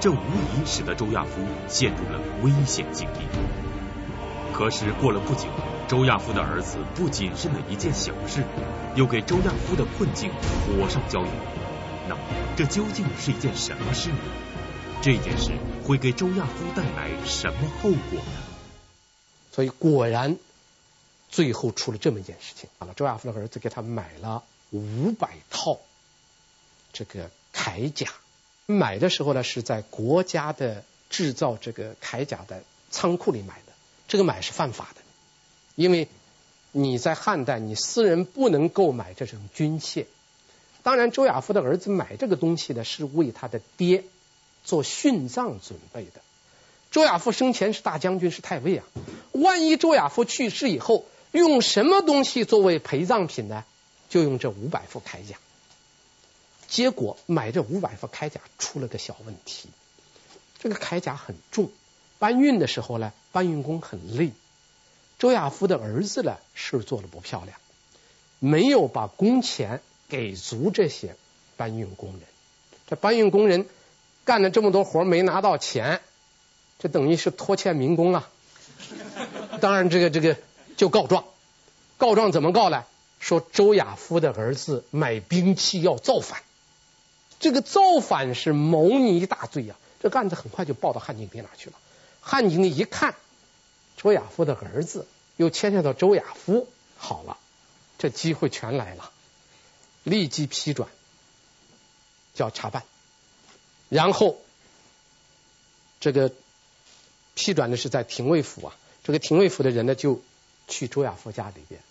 [0.00, 3.20] 这无疑使得周亚夫陷入了危险境地。
[4.52, 5.48] 可是过了不久。
[5.88, 8.44] 周亚夫的儿子不谨慎的一件小事，
[8.94, 11.28] 又给周亚夫的困境火上浇油。
[12.08, 12.20] 那么，
[12.56, 14.18] 这究竟是一件什么事呢？
[15.02, 15.50] 这件事
[15.84, 18.40] 会给周亚夫带来什么后果呢？
[19.50, 20.36] 所以，果然
[21.28, 22.70] 最后出了这么一件事情。
[22.78, 25.80] 好了，周亚夫的儿子给他买了五百套
[26.92, 28.06] 这个铠甲，
[28.70, 33.72] 买的时候呢，是在国家的制造这个铠甲的仓库里买的，
[34.08, 35.02] 这个买是犯法的。
[35.74, 36.08] 因为
[36.72, 40.06] 你在汉代，你私人不能购买这种军械。
[40.82, 44.04] 当然，周亚夫的儿子买这个东西呢，是为他的爹
[44.64, 46.20] 做殉葬准备的。
[46.90, 48.86] 周亚夫生前是大将军，是太尉啊。
[49.32, 53.64] 万一周亚夫去世以后，用什么东西作为陪葬品呢？
[54.08, 55.36] 就用这五百副铠甲。
[56.70, 59.68] 结果买这五百副铠甲出了个小问题，
[60.60, 61.68] 这个铠甲很重，
[62.20, 64.30] 搬运的时候呢，搬运工很累。
[65.18, 67.58] 周亚夫的儿子呢，事做的不漂亮，
[68.38, 71.16] 没有把工钱给足这些
[71.56, 72.20] 搬运工人。
[72.86, 73.66] 这搬运工人
[74.24, 76.00] 干了这么多活没拿到钱，
[76.78, 78.30] 这等于是拖欠民工啊。
[79.60, 80.36] 当然，这个这个
[80.76, 81.24] 就告状，
[81.98, 82.84] 告状怎么告呢？
[83.18, 86.40] 说周亚夫的儿子买兵器要造反，
[87.40, 89.74] 这个造反是谋逆大罪呀。
[90.00, 91.76] 这个案子很快就报到汉景帝那去了。
[92.20, 93.16] 汉景帝一看。
[93.96, 97.36] 周亚夫的儿子又牵扯到周亚夫，好了，
[97.98, 99.10] 这机会全来了，
[100.04, 100.88] 立即批转，
[102.34, 102.82] 叫查办，
[103.90, 104.38] 然后
[106.00, 106.32] 这个
[107.34, 110.22] 批转的是在廷尉府啊，这个廷尉府的人呢就
[110.66, 111.82] 去周亚夫家里边，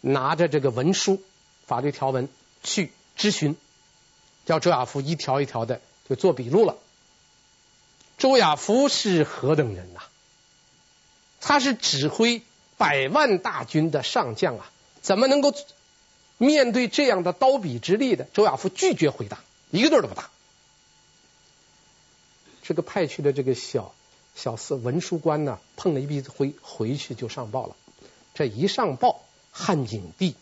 [0.00, 1.20] 拿着这个文书、
[1.66, 2.28] 法律条文
[2.62, 3.56] 去咨询，
[4.44, 6.76] 叫周亚夫一条一条的就做笔录了。
[8.18, 10.00] 周亚夫是何等人呐、
[11.40, 12.42] 他是指挥
[12.76, 15.54] 百万大军的上将啊，怎么能够
[16.38, 18.28] 面对这样的刀笔之力的？
[18.32, 20.30] 周亚夫拒绝回答，一个字都不答。
[22.62, 23.92] 这个派去的这个小
[24.36, 27.76] 小四文书官呢，碰了一鼻子灰，回去就上报了。
[28.34, 30.36] 这一上报，汉景帝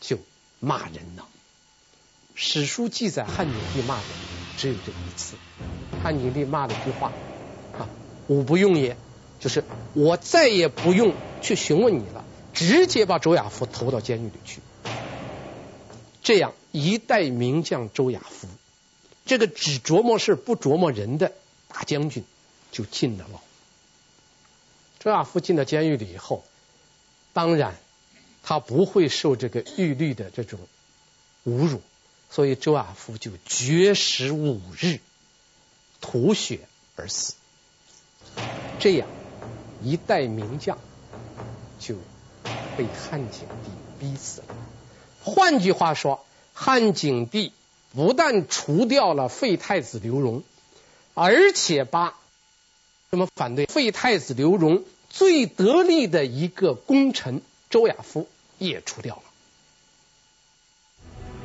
[0.00, 0.18] 就
[0.60, 1.26] 骂人了。
[2.34, 4.02] 史书记载汉景帝骂的
[4.56, 5.36] 只有这一次。
[6.02, 7.12] 汉景帝骂了一句话
[7.78, 7.88] 啊
[8.28, 8.96] ：“吾不用也。”
[9.40, 9.64] 就是
[9.94, 14.60] 我再也不用去询问你了，直接把周亚夫投到监狱里去。
[16.22, 18.46] 这样一代名将周亚夫，
[19.26, 21.32] 这个只琢磨事不琢磨人的
[21.66, 22.24] 大将军，
[22.70, 23.40] 就进了牢。
[25.00, 26.44] 周亚夫进到监狱里以后，
[27.32, 27.74] 当然
[28.44, 30.60] 他不会受这个狱律的这种
[31.46, 31.82] 侮辱，
[32.32, 34.98] 所以周亚夫就绝食五日，
[36.00, 36.60] 吐血
[36.96, 37.34] 而死。
[38.80, 39.06] 这样。
[39.84, 40.78] 一代名将
[41.80, 41.96] 就
[42.76, 44.54] 被汉景帝逼死了。
[45.24, 47.52] 换句话说，汉景帝
[47.92, 50.44] 不但除掉了废太子刘荣，
[51.14, 52.16] 而且把
[53.10, 59.22] 什么反对废太子刘荣最得力的一个功臣周亚夫也除掉了。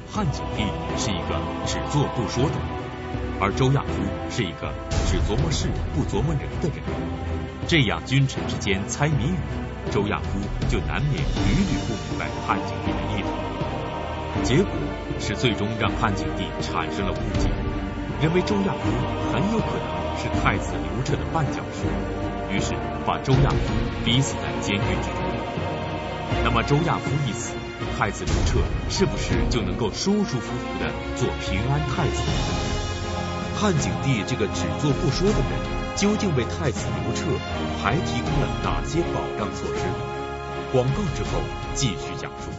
[0.09, 0.63] 汉景帝
[0.97, 4.73] 是一个只做不说的人，而周亚夫是一个
[5.05, 6.81] 只琢磨事不琢磨人的人。
[7.67, 9.37] 这样君臣之间猜谜语，
[9.91, 10.39] 周亚夫
[10.69, 13.27] 就难免屡屡不明白汉景帝的意图。
[14.43, 14.71] 结果
[15.19, 17.51] 是最终让汉景帝产生了误解，
[18.21, 18.89] 认为周亚夫
[19.33, 21.83] 很有可能是太子刘彻的绊脚石，
[22.49, 22.73] 于是
[23.05, 23.57] 把周亚夫
[24.05, 25.21] 逼死在监狱之中。
[26.43, 27.55] 那么周亚夫一死，
[27.97, 28.59] 太子刘彻
[28.89, 32.21] 是不是就能够舒舒服服的做平安太子？
[33.55, 35.77] 汉景帝这个只做不说的人。
[35.97, 37.25] 究竟为太子刘彻
[37.81, 39.81] 还提供了哪些保障措施？
[40.71, 41.41] 广告之后
[41.73, 42.51] 继续讲述。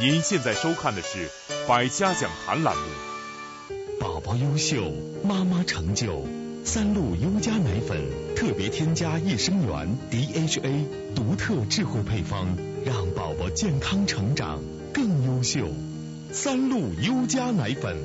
[0.00, 1.28] 您现在收看的是
[1.68, 2.82] 《百家讲坛》栏目。
[4.00, 4.92] 宝宝优秀，
[5.22, 6.26] 妈妈成就。
[6.64, 8.02] 三鹿优佳奶粉
[8.34, 14.62] 特别添加益生元 DHA，独特智慧配方，让宝宝健康成长
[14.94, 15.68] 更优秀。
[16.32, 18.02] 三鹿优佳奶粉。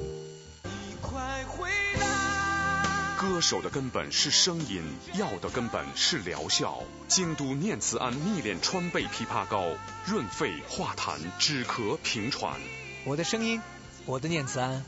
[3.18, 4.84] 歌手的根本是声音，
[5.14, 6.84] 药的根本是疗效。
[7.08, 9.64] 京都念慈庵逆炼川贝枇杷膏，
[10.06, 12.60] 润肺化痰，止咳平喘。
[13.06, 13.62] 我的声音，
[14.06, 14.84] 我的念慈庵。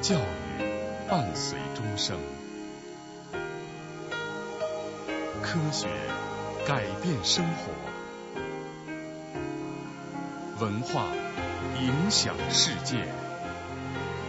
[0.00, 2.18] 教育伴随终生，
[5.42, 5.88] 科学
[6.66, 7.72] 改变生活，
[10.64, 11.06] 文化。
[11.80, 12.96] 影响世界，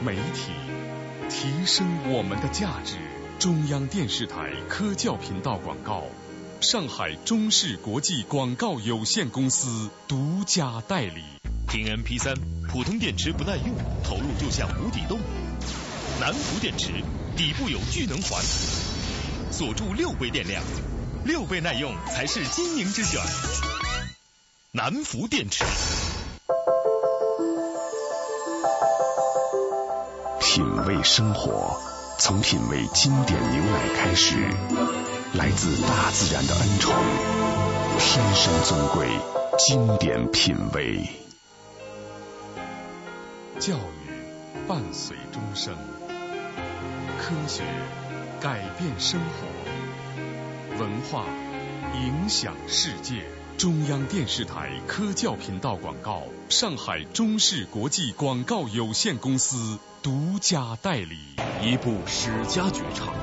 [0.06, 0.52] 媒体
[1.30, 2.98] 提升我们的价值。
[3.40, 6.04] 中央电视台科教频道广告，
[6.62, 11.24] 上海中视国际广告有限公司独家代理。
[11.68, 12.36] 听 MP 三，
[12.72, 15.18] 普通电池不耐用，投入就像无底洞。
[16.20, 16.92] 南孚电池
[17.36, 18.44] 底部有聚能环，
[19.52, 20.62] 锁住六倍电量，
[21.30, 23.22] 六倍耐用才是经营之选。
[24.72, 25.64] 南孚电池。
[30.42, 31.80] 品味生活，
[32.18, 34.38] 从品味经典牛奶开始，
[35.36, 36.96] 来自大自然的恩宠，
[38.00, 39.08] 天生尊贵，
[39.60, 41.08] 经典品味。
[43.60, 45.76] 教育伴随终生，
[47.20, 47.62] 科学
[48.42, 49.46] 改变生活，
[50.80, 51.26] 文化
[51.94, 53.26] 影响世界。
[53.58, 61.18] 中央电视台科教频道广告，上海中视国际广告有限公司独家代理。
[61.62, 63.14] 一部史家绝唱，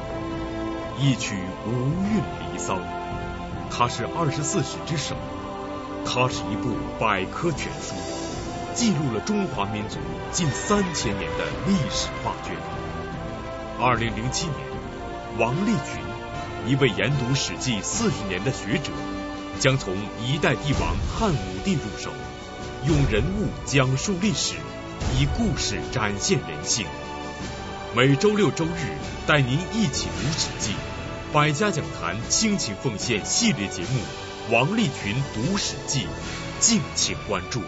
[1.00, 1.34] 一曲
[1.66, 2.20] 无韵
[2.52, 2.78] 离骚。
[3.70, 5.16] 它是二十四史之首，
[6.04, 7.94] 它是一部百科全书，
[8.74, 9.98] 记录了中华民族
[10.30, 12.54] 近三千年的历史画卷。
[13.80, 14.58] 二零零七年，
[15.38, 16.04] 王立群，
[16.66, 18.90] 一位研读《史记》四十年的学者。
[19.58, 22.10] 将从一代帝王汉武帝入手，
[22.86, 24.52] 用人物讲述历史，
[25.18, 26.84] 以故事展现人性。
[27.94, 30.72] 每周六周日带您一起读《史记》，
[31.32, 34.00] 百家讲坛倾情奉献系列节目
[34.52, 36.00] 《王立群读史记》，
[36.60, 37.62] 敬请关注。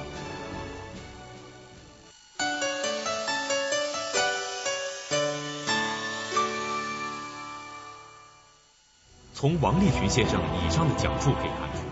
[9.40, 11.87] 从王立群先生以上的讲述可以看出，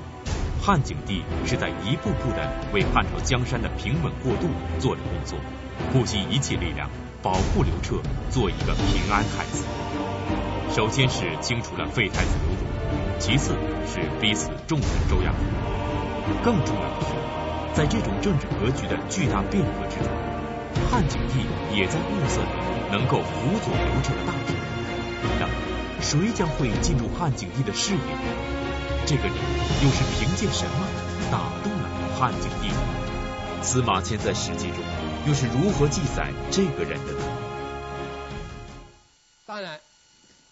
[0.60, 4.48] 汉景帝是在一步步的为汉朝江山的平稳过渡
[4.80, 5.38] 做着工作，
[5.92, 6.90] 不惜一切力量
[7.22, 9.64] 保护刘彻，做一个平安太子。
[10.74, 13.54] 首先是清除了废太子刘荣，其次
[13.86, 15.38] 是逼死重臣周亚夫。
[16.42, 17.14] 更重要的是，
[17.74, 20.10] 在这种政治格局的巨大变革之中，
[20.90, 22.40] 汉景帝也在物色
[22.90, 24.56] 能够辅佐刘彻的大臣。
[25.38, 25.65] 那么。
[26.08, 28.00] 谁将会进入汉景帝的视野？
[29.06, 29.34] 这个人
[29.82, 30.86] 又是凭借什么
[31.32, 32.70] 打动了汉景帝？
[33.60, 34.84] 司马迁在《史记》中
[35.26, 37.18] 又是如何记载这个人的呢？
[39.46, 39.80] 当然，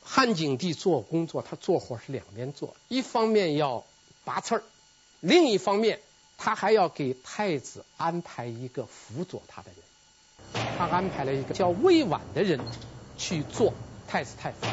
[0.02, 3.84] 汉景帝做工作，他做活是两边做，一方面要
[4.24, 4.62] 拔刺儿，
[5.20, 6.00] 另一方面
[6.36, 10.66] 他还要给太子安排一个辅佐他的人。
[10.76, 12.58] 他安排了一个叫魏婉的人
[13.16, 13.72] 去做
[14.08, 14.66] 太子太傅。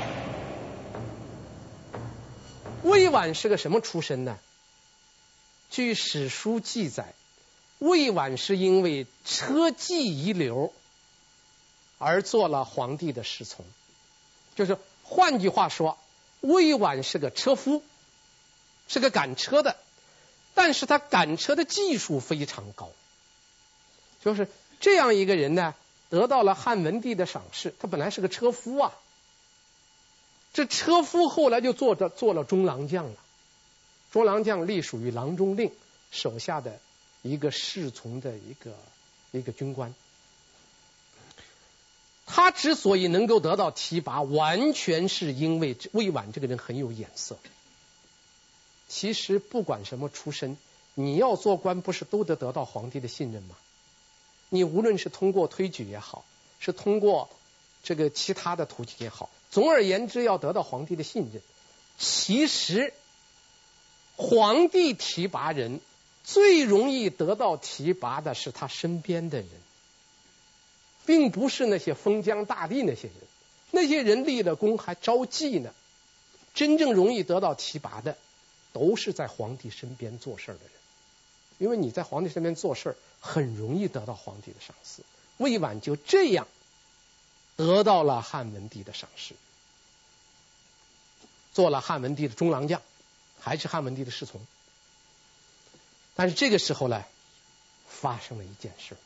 [2.84, 4.40] 魏婉是个什么出身呢？
[5.70, 7.14] 据史书记载，
[7.80, 10.74] 魏婉是因为车技一流
[11.98, 13.66] 而做了皇帝的侍从。
[14.56, 15.98] 就是换句话说，
[16.42, 17.84] 魏婉是个车夫，
[18.88, 19.78] 是个赶车的，
[20.54, 22.90] 但是他赶车的技术非常高。
[24.22, 24.48] 就是
[24.80, 25.74] 这样一个人呢，
[26.10, 27.74] 得到了汉文帝的赏识。
[27.80, 28.92] 他本来是个车夫啊。
[30.54, 33.16] 这车夫后来就做着做了中郎将了，
[34.12, 35.72] 中郎将隶属于郎中令
[36.12, 36.80] 手下的
[37.22, 38.74] 一个侍从的一个
[39.32, 39.94] 一个军官。
[42.26, 47.38] 他之所以能够得到提拔，完全是因为魏婉这个人很有眼色。
[48.88, 50.58] 其实不管什么出身，
[50.94, 53.56] 你要做官，不是都得得到皇帝的信任吗？
[54.50, 56.26] 你无论是通过推举也好，
[56.60, 57.30] 是通过
[57.84, 59.30] 这个其他的途径也好。
[59.52, 61.42] 总而言之，要得到皇帝的信任。
[61.98, 62.94] 其实，
[64.16, 65.82] 皇帝提拔人
[66.24, 69.50] 最容易得到提拔的是他身边的人，
[71.06, 73.16] 并不是那些封疆大吏那些人。
[73.72, 75.74] 那些人立了功还招忌呢。
[76.54, 78.18] 真正容易得到提拔的，
[78.74, 80.72] 都是在皇帝身边做事的人。
[81.60, 85.02] 因为你在皇帝身边做事，很容易得到皇帝的赏识。
[85.38, 86.48] 魏婉就这样。
[87.62, 89.36] 得到了汉文帝的赏识，
[91.54, 92.82] 做了汉文帝的中郎将，
[93.40, 94.42] 还是汉文帝的侍从。
[96.16, 97.06] 但是这个时候呢，
[97.88, 98.98] 发生了一件事。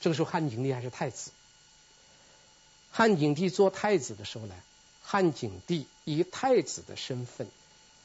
[0.00, 1.32] 这个时候汉景帝还是太子。
[2.90, 4.54] 汉景帝做太子的时候呢，
[5.02, 7.46] 汉景帝以太子的身份，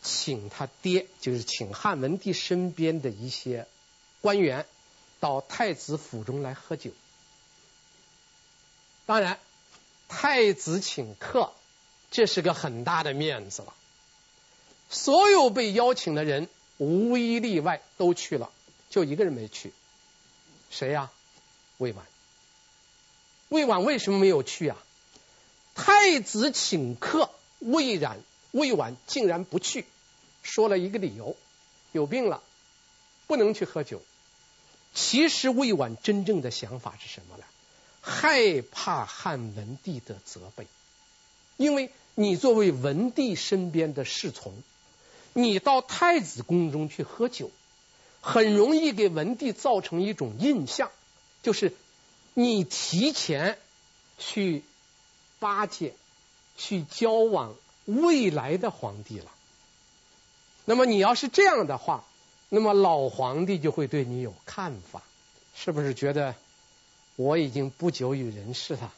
[0.01, 3.67] 请他爹，就是请汉文帝身边的一些
[4.19, 4.65] 官员，
[5.21, 6.91] 到太子府中来喝酒。
[9.08, 9.39] 当然，
[10.08, 11.51] 太子请客，
[12.12, 13.73] 这是个很大的面子了。
[14.89, 16.47] 所有被邀请的人
[16.77, 18.51] 无一例外都去了，
[18.89, 19.73] 就一个人没去。
[20.69, 21.12] 谁呀？
[21.77, 22.06] 魏婉。
[23.49, 24.77] 魏婉为什么没有去啊？
[25.73, 27.29] 太子请客，
[27.60, 28.19] 魏冉、
[28.51, 29.85] 魏婉竟然不去，
[30.41, 31.35] 说了一个理由：
[31.91, 32.41] 有病了，
[33.27, 34.01] 不能去喝酒。
[34.93, 37.43] 其实魏婉真正的想法是什么呢？
[38.08, 40.67] 害怕汉文帝的责备，
[41.58, 44.53] 因为你作为文帝身边的侍从，
[45.33, 47.49] 你到太子宫中去喝酒，
[48.21, 50.91] 很容易给文帝造成一种印象，
[51.41, 51.73] 就是
[52.35, 53.58] 你提前
[54.19, 54.63] 去
[55.39, 55.95] 巴结，
[56.56, 59.31] 去交往未来的皇帝了。
[60.65, 62.06] 那么你要是这样的话，
[62.49, 65.01] 那么老皇帝就会对你有看法，
[65.56, 66.35] 是不是觉得
[67.15, 68.93] 我已经不久于人世了，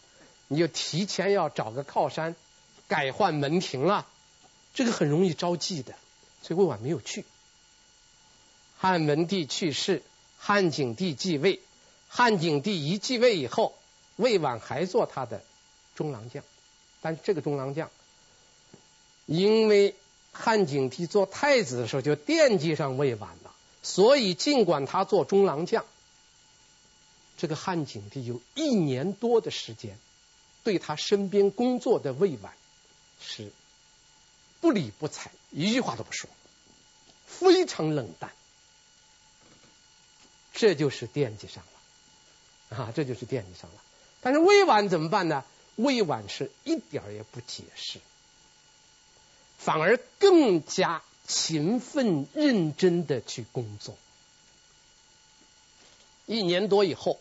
[0.48, 2.36] 你就提前要找个靠山，
[2.88, 4.08] 改换门庭了？
[4.74, 5.96] 这个很容易招忌的，
[6.42, 7.26] 所以魏婉没有去。
[8.78, 10.04] 汉文帝去世，
[10.38, 11.60] 汉景帝继位。
[12.08, 13.76] 汉景帝一继位以后，
[14.16, 15.44] 魏婉还做他的
[15.96, 16.44] 中郎将，
[17.02, 17.90] 但是这个中郎将，
[19.26, 19.96] 因为
[20.32, 23.54] 汉景帝做太子的时候就惦记上魏婉了，
[23.84, 25.84] 所以尽管他做中郎将，
[27.38, 29.98] 这个汉景帝有一年多的时间，
[30.64, 32.54] 对他身边工作的魏婉
[33.22, 33.52] 是
[34.60, 36.30] 不理不睬，一句话都不说，
[37.28, 38.32] 非常冷淡，
[40.54, 42.78] 这就是惦记上了。
[42.78, 43.82] 啊，这就是惦记上了。
[44.20, 45.46] 但是魏婉怎么办呢？
[45.76, 48.00] 魏婉是一点也不解释，
[49.60, 53.96] 反而更加勤奋认真的去工作。
[56.26, 57.20] 一年多以后，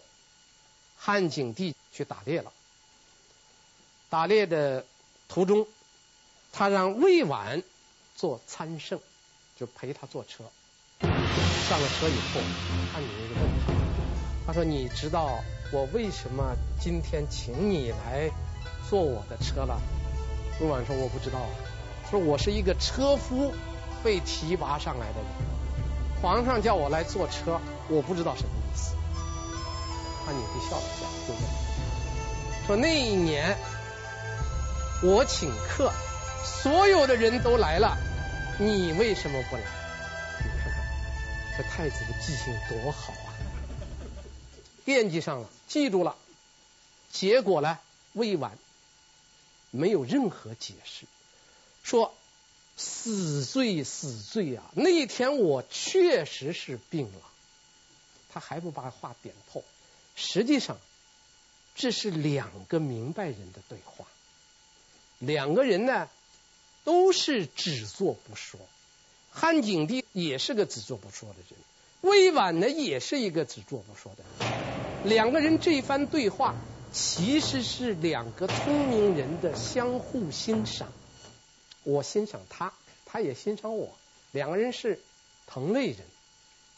[0.97, 2.53] 汉景帝去打猎了。
[4.09, 4.85] 打猎的
[5.29, 5.67] 途中，
[6.53, 7.63] 他让魏婉
[8.15, 9.01] 做参乘，
[9.59, 10.45] 就陪他坐车。
[11.01, 12.41] 上了车以后，
[12.93, 13.73] 汉景帝就问他。
[14.47, 15.43] 他说：“你知道
[15.73, 18.31] 我为什么今天请你来
[18.89, 19.81] 坐我的车了？”
[20.61, 21.41] 魏婉说：“我不知道。”
[22.09, 23.53] 说：“我是一个车夫，
[24.05, 25.27] 被提拔上来的人。
[26.23, 28.95] 皇上叫我来坐车，我不知道什么意思。”
[30.27, 31.43] 汉景帝笑了笑，就问
[32.67, 33.57] ：“说那一年
[35.05, 35.93] 我请客，
[36.45, 37.97] 所有的人都来了，
[38.59, 39.63] 你为什么不来？
[40.43, 40.85] 你看看
[41.57, 43.33] 这太子的记性多好啊！”
[44.85, 46.17] 惦记上了，记住了，
[47.13, 47.79] 结果呢？
[48.13, 48.59] 魏婉
[49.71, 51.05] 没有任何解释，
[51.85, 52.13] 说
[52.77, 54.65] 死罪死罪啊！
[54.75, 57.21] 那一天我确实是病了，
[58.33, 59.63] 他还不把话点透。
[60.17, 60.79] 实际上，
[61.77, 64.07] 这是两个明白人的对话，
[65.19, 66.09] 两个人呢
[66.85, 68.59] 都是只做不说。
[69.31, 71.59] 汉景帝也是个只做不说的人，
[72.01, 74.25] 魏婉呢也是一个只做不说的。
[75.05, 76.55] 两个人这一番对话，
[76.93, 80.91] 其实是两个聪明人的相互欣赏。
[81.83, 82.73] 我欣赏他，
[83.05, 83.95] 他也欣赏我，
[84.33, 84.99] 两个人是
[85.47, 85.99] 同类人，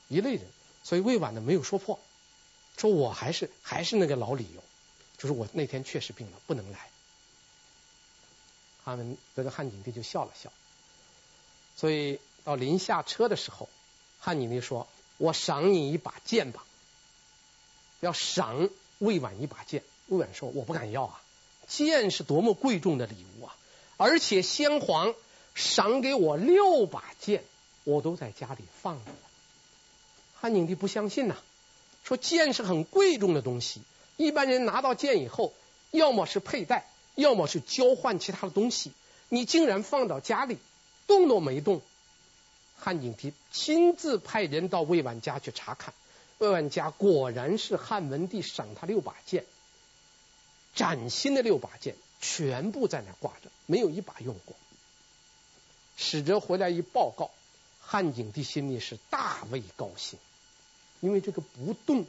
[0.09, 0.43] 一类人。
[0.83, 2.01] 所以魏婉呢没有说破，
[2.79, 4.63] 说我还是还是那个老理由，
[5.19, 6.89] 就是我那天确实病了，不能来。
[8.85, 10.51] 他们这个汉景帝就笑了笑。
[11.77, 13.69] 所以到临下车的时候，
[14.19, 16.65] 汉景帝说：“我赏你一把剑吧。”
[18.01, 21.21] 要赏魏婉一把剑，魏婉说：“我不敢要啊，
[21.67, 23.57] 剑是多么贵重的礼物啊！
[23.97, 25.15] 而且先皇
[25.55, 27.43] 赏给我六把剑，
[27.83, 29.19] 我都在家里放着呢。”
[30.41, 31.37] 汉景帝不相信呐、
[32.09, 33.83] 说剑是很贵重的东西，
[34.17, 35.53] 一般人拿到剑以后，
[35.91, 38.93] 要么是佩戴，要么是交换其他的东西，
[39.29, 40.57] 你竟然放到家里，
[41.07, 41.83] 动都没动。
[42.79, 45.93] 汉景帝亲自派人到魏婉家去查看。
[46.39, 49.45] 魏婉家果然是汉文帝赏他六把剑，
[50.75, 54.57] 崭新的六把剑，全部在那挂着，没有一把用过。
[55.99, 57.31] 使者回来一报告，
[57.83, 60.19] 汉景帝心里是大为高兴，
[61.01, 62.07] 因为这个不动，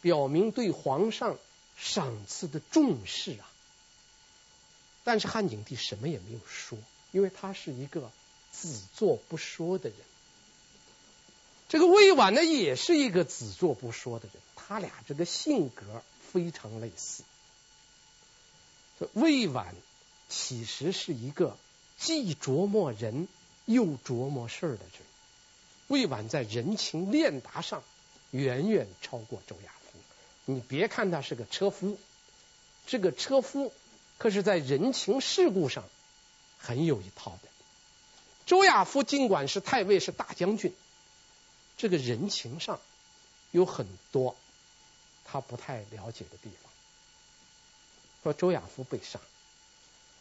[0.00, 1.38] 表明对皇上
[1.76, 3.50] 赏赐的重视啊。
[5.02, 6.78] 但是汉景帝什么也没有说，
[7.12, 8.10] 因为他是一个
[8.52, 9.98] 只做不说的人。
[11.68, 16.02] 这个魏婉呢，也是一个只做不说的人，他俩这个性格
[16.32, 17.24] 非常类似。
[19.12, 19.74] 魏婉
[20.28, 21.56] 其实是一个
[21.98, 23.28] 既琢磨人
[23.64, 25.02] 又琢磨事儿的人。
[25.88, 27.82] 魏婉在人情练达上
[28.34, 29.98] 远远超过周亚夫。
[30.44, 31.96] 你别看他是个车夫，
[32.84, 33.72] 这个车夫
[34.18, 35.84] 可是在人情世故上
[36.58, 37.48] 很有一套的。
[38.44, 40.74] 周亚夫尽管是太尉，是大将军。
[41.76, 42.80] 这个人情上
[43.52, 44.34] 有很多
[45.24, 46.72] 他不太了解的地方。
[48.24, 49.20] 说周亚夫被杀，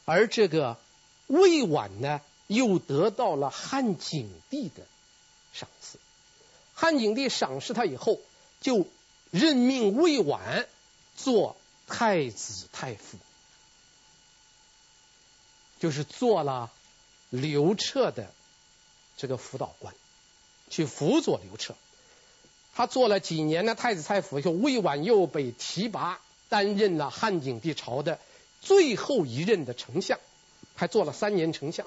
[0.05, 0.77] 而这个
[1.25, 4.85] 魏婉呢，又得到了汉景帝的
[5.51, 5.97] 赏赐。
[6.73, 8.19] 汉景帝赏识他以后，
[8.61, 8.87] 就
[9.31, 10.67] 任命魏婉
[11.15, 11.55] 做
[11.87, 13.17] 太子太傅，
[15.79, 16.71] 就是做了
[17.29, 18.31] 刘彻的
[19.17, 19.93] 这个辅导官。
[20.69, 21.75] 去辅佐刘彻，
[22.73, 26.19] 他做了几年的太子太傅以后，魏婉又被提拔
[26.49, 28.19] 担任了汉景帝朝的
[28.59, 30.19] 最后一任的丞相，
[30.73, 31.85] 还做了三年丞相。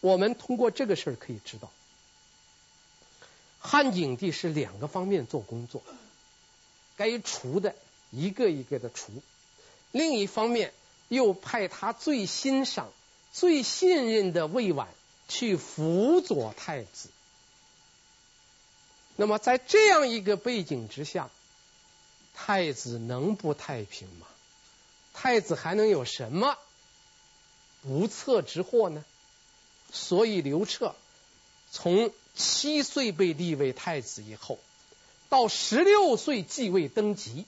[0.00, 1.70] 我们通过这个事儿可以知道，
[3.66, 5.82] 汉景帝是两个方面做工作，
[6.96, 7.74] 该除的
[8.10, 9.10] 一个一个的除，
[9.92, 10.72] 另一方面
[11.08, 12.92] 又派他最欣赏、
[13.32, 14.88] 最信任的魏婉
[15.28, 17.10] 去辅佐太子。
[19.16, 21.30] 那么在这样一个背景之下，
[22.34, 24.26] 太子能不太平吗？
[25.12, 26.56] 太子还能有什么
[27.82, 29.04] 不测之祸呢？
[29.92, 30.94] 所以刘彻
[31.78, 34.58] 从七岁被立为太子以后，
[35.28, 37.44] 到十六岁继位登基，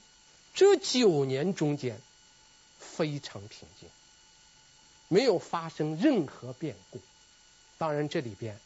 [0.53, 1.99] 这九年中间
[2.77, 3.89] 非常平静，
[5.07, 6.99] 没有发生任何变故。
[7.79, 8.59] 当然，这里边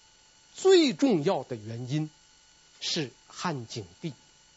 [0.54, 2.10] 最重要的原因
[2.82, 4.14] 是汉景帝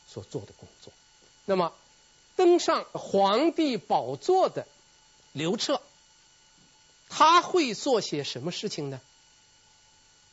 [0.09, 0.93] 所做的工作。
[1.45, 1.73] 那么，
[2.35, 4.67] 登上皇帝宝座的
[5.33, 5.81] 刘彻，
[7.09, 9.01] 他会做些什么事情呢？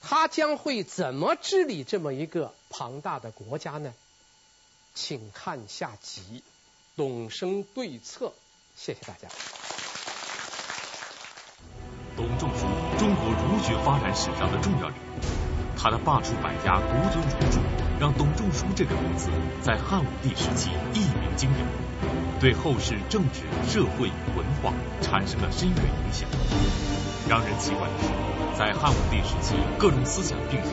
[0.06, 3.94] 他将会怎么治理这么一个庞大的国家呢？
[4.94, 6.44] 请看下集，
[6.98, 8.34] 董生对策。
[8.76, 9.30] 谢谢大家。
[12.18, 12.68] 董仲舒，
[13.00, 15.22] 中国儒学发展史上的重要人物，
[15.78, 17.60] 他的罢黜百家、独尊儒术，
[17.98, 19.30] 让董仲舒这个名字
[19.64, 21.66] 在汉武帝时期一鸣惊人，
[22.42, 26.28] 对后世政治、社会、文化产生了深远影响。
[27.28, 28.10] 让人奇怪的是，
[28.58, 30.72] 在汉武帝时期，各种思想并存，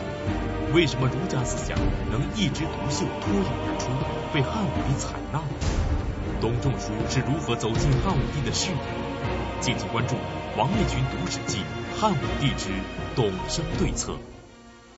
[0.75, 1.79] 为什么儒家思想
[2.11, 3.89] 能一枝独秀、脱颖而出，
[4.35, 5.41] 被汉武帝采纳？
[6.43, 8.79] 董仲舒是如何走进汉武帝的视野？
[9.61, 10.17] 敬请关注
[10.59, 11.59] 王立群读史记
[12.01, 12.69] 《汉武帝之
[13.17, 14.13] 董生对策》。